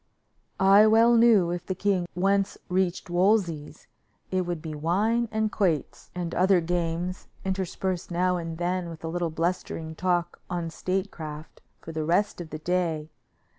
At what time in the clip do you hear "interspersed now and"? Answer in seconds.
7.45-8.57